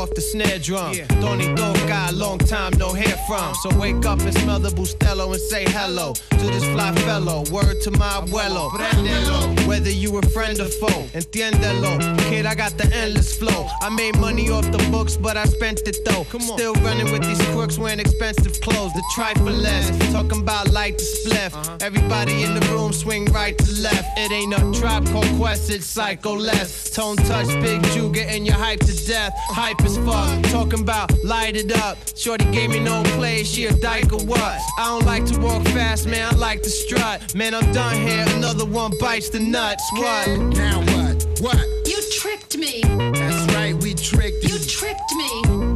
Off 0.00 0.14
the 0.14 0.22
snare 0.22 0.58
drum. 0.58 0.94
Yeah. 0.94 1.06
Tony 1.20 1.44
Toca, 1.54 2.16
long 2.16 2.38
time 2.38 2.72
no 2.78 2.94
hear 2.94 3.14
from. 3.28 3.54
So 3.56 3.68
wake 3.78 4.06
up 4.06 4.18
and 4.20 4.32
smell 4.38 4.58
the 4.58 4.70
Bustelo 4.70 5.30
and 5.30 5.40
say 5.40 5.64
hello 5.68 6.14
to 6.14 6.46
this 6.46 6.64
fly 6.72 6.94
fellow. 7.04 7.44
Word 7.50 7.82
to 7.82 7.90
my 7.90 8.08
abuelo. 8.20 8.70
Prendelo. 8.70 9.66
Whether 9.66 9.90
you 9.90 10.16
a 10.16 10.22
friend 10.22 10.58
or 10.58 10.70
foe, 10.80 11.04
entiéndelo. 11.12 12.00
Kid, 12.30 12.46
I 12.46 12.54
got 12.54 12.78
the 12.78 12.86
endless 12.96 13.36
flow. 13.36 13.66
I 13.82 13.90
made 13.90 14.16
money 14.16 14.48
off 14.48 14.64
the 14.72 14.78
books, 14.90 15.18
but 15.18 15.36
I 15.36 15.44
spent 15.44 15.80
it 15.86 15.98
though. 16.06 16.24
Still 16.54 16.72
running 16.76 17.12
with 17.12 17.22
these 17.22 17.42
crooks 17.48 17.76
wearing 17.76 18.00
expensive 18.00 18.58
clothes. 18.62 18.94
The 18.94 19.04
trifle 19.14 19.52
less. 19.52 19.90
Talking 20.12 20.40
about 20.40 20.70
light 20.70 20.96
to 20.96 21.04
spliff. 21.04 21.82
Everybody 21.82 22.44
in 22.44 22.54
the 22.54 22.66
room 22.72 22.94
swing 22.94 23.26
right 23.26 23.58
to 23.58 23.82
left. 23.82 24.18
It 24.18 24.32
ain't 24.32 24.54
a 24.54 24.80
trap 24.80 25.04
called 25.12 25.28
Quest, 25.36 25.68
it's 25.68 25.84
Psycho 25.84 26.36
Les. 26.36 26.90
Tone 26.90 27.16
touch, 27.16 27.48
big 27.60 27.82
Jew 27.92 28.10
getting 28.10 28.46
your 28.46 28.56
hype 28.56 28.80
to 28.80 29.06
death. 29.06 29.34
Hype 29.50 29.76
as 29.90 29.98
fuck. 29.98 30.42
Talking 30.50 30.80
about 30.80 31.12
light 31.24 31.56
it 31.56 31.72
up. 31.78 31.98
Shorty 32.16 32.44
gave 32.50 32.70
me 32.70 32.80
no 32.80 33.02
play, 33.16 33.44
she 33.44 33.66
a 33.66 33.72
dyke 33.72 34.12
or 34.12 34.24
what? 34.24 34.60
I 34.78 34.84
don't 34.84 35.06
like 35.06 35.24
to 35.26 35.38
walk 35.40 35.62
fast, 35.68 36.06
man, 36.06 36.32
I 36.32 36.36
like 36.36 36.62
to 36.62 36.70
strut. 36.70 37.34
Man, 37.34 37.54
I'm 37.54 37.72
done 37.72 37.96
here, 37.96 38.24
another 38.36 38.64
one 38.64 38.92
bites 39.00 39.30
the 39.30 39.40
nuts. 39.40 39.84
What? 39.92 40.28
Now 40.54 40.80
what? 40.80 41.26
What? 41.40 41.66
You 41.86 42.00
tricked 42.12 42.56
me. 42.56 42.82
That's 42.82 43.54
right, 43.54 43.74
we 43.74 43.94
tricked 43.94 44.44
you. 44.44 44.54
You 44.54 44.64
tricked 44.64 45.12
me. 45.14 45.30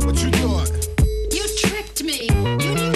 What 0.05 0.23
you 0.23 0.31
thought? 0.31 0.71
You 1.33 1.45
tricked 1.59 2.03
me. 2.03 2.29
You 2.65 2.94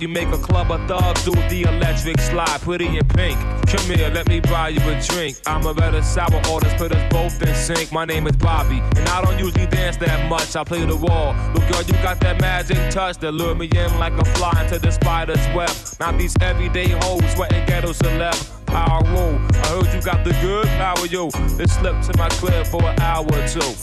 you 0.00 0.08
make 0.08 0.28
a 0.28 0.38
club 0.38 0.70
of 0.70 0.86
thugs 0.88 1.24
do 1.24 1.32
the 1.48 1.62
electric 1.62 2.20
slide. 2.20 2.60
Pretty 2.60 2.86
in 2.86 3.06
pink. 3.08 3.38
Come 3.66 3.96
here, 3.96 4.10
let 4.10 4.28
me 4.28 4.40
buy 4.40 4.68
you 4.68 4.80
a 4.80 5.00
drink. 5.02 5.38
I'm 5.46 5.66
a 5.66 5.74
better 5.74 6.02
sour 6.02 6.40
orders, 6.50 6.72
put 6.74 6.92
us 6.92 7.12
both 7.12 7.42
in 7.42 7.54
sync. 7.54 7.92
My 7.92 8.04
name 8.04 8.26
is 8.26 8.36
Bobby, 8.36 8.80
and 8.96 9.08
I 9.08 9.22
don't 9.22 9.38
usually 9.38 9.66
dance 9.66 9.96
that 9.98 10.28
much. 10.28 10.54
I 10.56 10.64
play 10.64 10.84
the 10.84 10.96
wall. 10.96 11.34
Look, 11.54 11.68
girl, 11.68 11.82
you 11.82 11.94
got 12.02 12.20
that 12.20 12.40
magic 12.40 12.90
touch 12.90 13.18
that 13.18 13.32
lure 13.32 13.54
me 13.54 13.66
in 13.66 13.98
like 13.98 14.12
a 14.14 14.24
fly 14.24 14.52
into 14.62 14.78
the 14.78 14.90
spider's 14.90 15.44
web. 15.54 15.70
Now 16.00 16.12
these 16.12 16.36
everyday 16.40 16.88
hoes 16.88 17.24
sweating 17.34 17.66
ghetto 17.66 17.92
celeb. 17.92 18.66
Power 18.66 19.02
roll. 19.12 19.38
I 19.52 19.66
heard 19.68 19.94
you 19.94 20.02
got 20.02 20.24
the 20.24 20.32
good 20.42 20.66
power, 20.66 21.06
yo. 21.06 21.28
Let's 21.56 21.72
slip 21.74 22.00
to 22.02 22.18
my 22.18 22.28
crib 22.30 22.66
for 22.66 22.82
an 22.82 23.00
hour 23.00 23.26
or 23.26 23.48
two. 23.48 23.74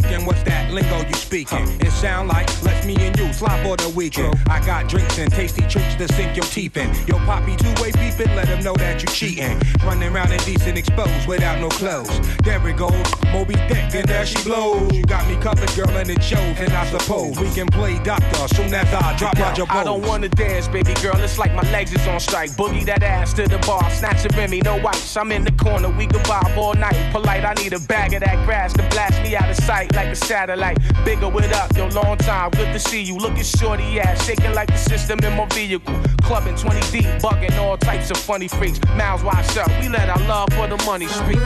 Brother, 0.00 0.24
what's 0.24 0.42
that 0.44 0.72
lingo. 0.72 1.06
You 1.06 1.21
speaking? 1.32 1.66
It 1.80 1.90
sound 1.92 2.28
like 2.28 2.46
let's 2.62 2.84
me 2.86 2.94
and 3.00 3.18
you 3.18 3.32
slide 3.32 3.64
for 3.64 3.74
the 3.78 3.88
weekend. 3.96 4.34
I 4.50 4.60
got 4.66 4.86
drinks 4.86 5.18
and 5.18 5.32
tasty 5.32 5.62
treats 5.62 5.94
to 5.94 6.06
sink 6.12 6.36
your 6.36 6.44
teeth 6.44 6.76
in. 6.76 6.90
Yo, 7.06 7.16
poppy 7.24 7.56
two-way 7.56 7.90
beefing, 7.92 8.36
let 8.36 8.48
them 8.48 8.62
know 8.62 8.74
that 8.74 9.00
you 9.00 9.08
cheating. 9.08 9.58
Running 9.82 10.12
around 10.12 10.30
indecent 10.30 10.76
exposed 10.76 11.26
without 11.26 11.58
no 11.58 11.70
clothes. 11.70 12.12
There 12.44 12.68
it 12.68 12.76
goes, 12.76 13.08
Moby 13.32 13.54
Dick, 13.54 13.94
and 13.94 14.06
there 14.06 14.26
she 14.26 14.44
blows. 14.44 14.92
You 14.92 15.04
got 15.04 15.26
me 15.26 15.36
covered, 15.36 15.74
girl, 15.74 15.96
and 15.96 16.10
it 16.10 16.22
shows. 16.22 16.38
And 16.58 16.70
I 16.70 16.84
suppose 16.90 17.40
we 17.40 17.48
can 17.50 17.66
play 17.68 17.98
doctor 18.04 18.46
soon 18.54 18.74
as 18.74 18.92
I 18.92 19.16
drop 19.16 19.38
out 19.38 19.56
your 19.56 19.66
Roger 19.66 19.80
I 19.80 19.84
don't 19.84 20.06
wanna 20.06 20.28
dance, 20.28 20.68
baby 20.68 20.92
girl. 21.00 21.16
It's 21.16 21.38
like 21.38 21.54
my 21.54 21.64
legs 21.72 21.94
is 21.94 22.06
on 22.08 22.20
strike. 22.20 22.50
Boogie 22.50 22.84
that 22.84 23.02
ass 23.02 23.32
to 23.34 23.48
the 23.48 23.58
bar, 23.60 23.88
snatch 23.90 24.26
a 24.26 24.36
Remy, 24.36 24.60
no 24.60 24.76
wipes. 24.82 25.16
I'm 25.16 25.32
in 25.32 25.44
the 25.44 25.52
corner, 25.52 25.88
we 25.88 26.06
can 26.06 26.20
vibe 26.24 26.58
all 26.58 26.74
night. 26.74 27.10
Polite, 27.10 27.44
I 27.46 27.54
need 27.54 27.72
a 27.72 27.80
bag 27.80 28.12
of 28.12 28.20
that 28.20 28.44
grass 28.44 28.74
to 28.74 28.82
blast 28.90 29.22
me 29.22 29.34
out 29.34 29.48
of 29.48 29.56
sight 29.56 29.94
like 29.94 30.08
a 30.08 30.16
satellite. 30.16 30.76
Bigger 31.22 31.34
with 31.36 31.52
up, 31.52 31.76
yo, 31.76 31.86
long 31.90 32.16
time, 32.18 32.50
good 32.50 32.72
to 32.72 32.80
see 32.80 33.00
you. 33.00 33.16
Looking 33.16 33.44
shorty 33.44 34.00
ass, 34.00 34.26
shaking 34.26 34.54
like 34.54 34.66
the 34.66 34.76
system 34.76 35.20
in 35.20 35.36
my 35.36 35.46
vehicle. 35.54 35.94
Clubbing 36.22 36.56
20 36.56 36.80
deep, 36.90 37.04
bugging 37.22 37.56
all 37.58 37.76
types 37.76 38.10
of 38.10 38.16
funny 38.16 38.48
freaks. 38.48 38.80
Mouths 38.96 39.22
wide 39.22 39.44
shut, 39.52 39.68
we 39.80 39.88
let 39.88 40.08
our 40.08 40.18
love 40.26 40.48
for 40.54 40.66
the 40.66 40.76
money 40.84 41.06
speak. 41.06 41.38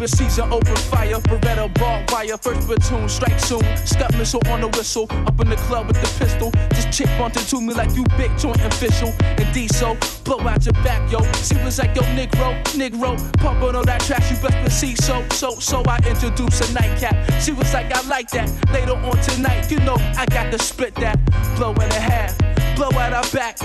Open 0.00 0.16
season, 0.16 0.50
open 0.50 0.76
fire, 0.76 1.20
Beretta 1.28 1.68
barbed 1.78 2.10
wire, 2.10 2.38
first 2.38 2.66
platoon, 2.66 3.06
strike 3.06 3.38
soon. 3.38 3.60
Scud 3.76 4.16
missile 4.16 4.40
on 4.48 4.62
the 4.62 4.68
whistle, 4.68 5.06
up 5.26 5.38
in 5.40 5.50
the 5.50 5.56
club 5.68 5.88
with 5.88 6.00
the 6.00 6.08
pistol. 6.18 6.50
This 6.70 6.86
chick 6.86 7.06
bumped 7.18 7.46
to 7.50 7.60
me 7.60 7.74
like 7.74 7.94
you 7.94 8.06
big 8.16 8.30
joint 8.38 8.62
official. 8.62 9.12
And 9.20 9.52
diesel, 9.52 9.98
blow 10.24 10.40
out 10.40 10.64
your 10.64 10.72
back, 10.84 11.12
yo. 11.12 11.20
She 11.44 11.54
was 11.62 11.78
like, 11.78 11.94
yo, 11.94 12.00
Negro, 12.16 12.56
Negro, 12.72 13.12
pumping 13.40 13.76
on 13.76 13.84
that 13.84 14.00
trash, 14.00 14.30
you 14.30 14.38
best 14.38 14.80
see. 14.80 14.96
So, 14.96 15.22
so, 15.32 15.56
so 15.56 15.82
I 15.86 15.98
introduced 16.08 16.70
a 16.70 16.72
nightcap. 16.72 17.14
She 17.42 17.52
was 17.52 17.70
like, 17.74 17.92
I 17.94 18.00
like 18.08 18.30
that. 18.30 18.48
Later 18.72 18.96
on 18.96 19.18
tonight, 19.20 19.70
you 19.70 19.80
know, 19.80 19.96
I 20.16 20.24
got 20.30 20.50
to 20.50 20.58
split 20.58 20.94
that. 20.94 21.20
Blow 21.56 21.74
in 21.74 21.90
a 21.90 22.00
half, 22.00 22.39
blow 22.80 22.98
out 22.98 23.12
her 23.12 23.36
back. 23.36 23.60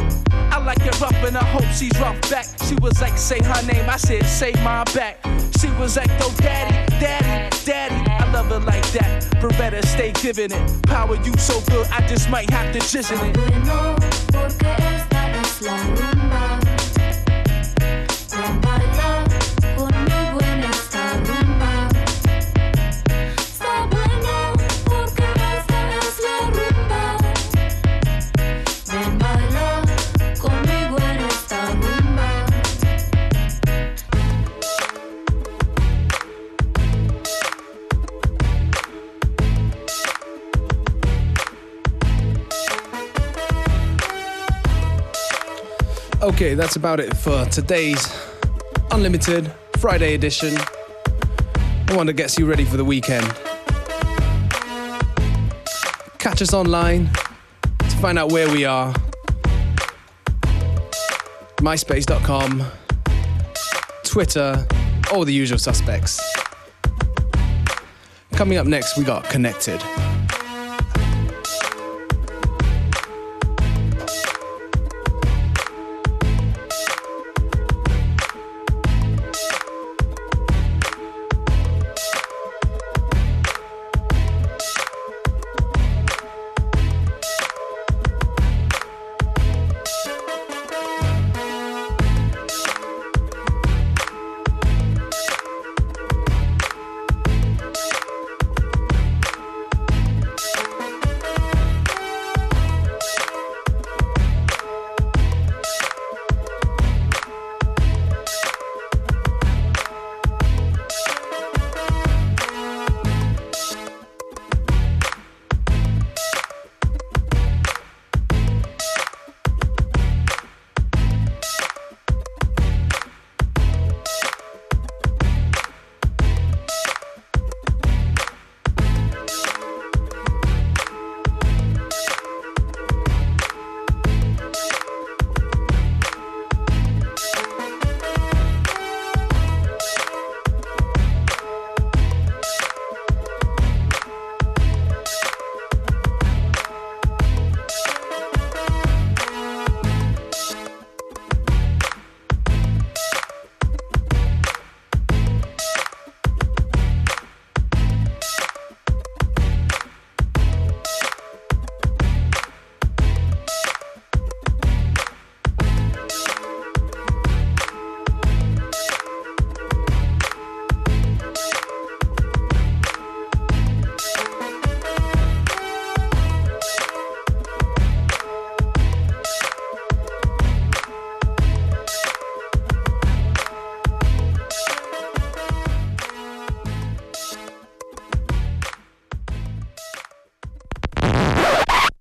I 0.51 0.59
like 0.59 0.85
it 0.85 0.99
rough 0.99 1.15
and 1.23 1.37
I 1.37 1.43
hope 1.45 1.63
she's 1.73 1.97
rough 2.01 2.19
back. 2.29 2.45
She 2.67 2.75
was 2.75 2.99
like, 3.01 3.17
say 3.17 3.41
her 3.41 3.61
name, 3.65 3.89
I 3.89 3.95
said, 3.95 4.25
say 4.25 4.51
my 4.63 4.83
back. 4.93 5.23
She 5.57 5.69
was 5.79 5.95
like, 5.95 6.09
yo, 6.19 6.29
daddy, 6.37 6.75
daddy, 6.99 7.49
daddy. 7.65 7.95
I 8.11 8.29
love 8.33 8.47
her 8.47 8.59
like 8.59 8.85
that. 8.91 9.23
Beretta, 9.39 9.85
stay 9.85 10.11
giving 10.11 10.51
it. 10.51 10.83
Power 10.83 11.15
you 11.23 11.33
so 11.37 11.61
good, 11.71 11.87
I 11.91 12.05
just 12.07 12.29
might 12.29 12.49
have 12.49 12.73
to 12.73 12.79
jizz 12.79 13.11
in 13.13 13.19
it. 13.29 13.35
Okay, 46.35 46.53
that's 46.53 46.75
about 46.75 46.99
it 46.99 47.15
for 47.15 47.45
today's 47.45 48.13
Unlimited 48.91 49.49
Friday 49.77 50.15
edition. 50.15 50.53
The 50.53 51.93
one 51.95 52.07
that 52.07 52.17
gets 52.17 52.37
you 52.37 52.45
ready 52.45 52.65
for 52.65 52.75
the 52.75 52.83
weekend. 52.83 53.25
Catch 56.19 56.41
us 56.41 56.53
online 56.53 57.09
to 57.79 57.95
find 58.01 58.19
out 58.19 58.33
where 58.33 58.51
we 58.51 58.65
are. 58.65 58.93
MySpace.com, 61.59 62.65
Twitter, 64.03 64.67
all 65.13 65.23
the 65.23 65.33
usual 65.33 65.57
suspects. 65.57 66.19
Coming 68.33 68.57
up 68.57 68.67
next, 68.67 68.97
we 68.97 69.05
got 69.05 69.23
Connected. 69.29 69.81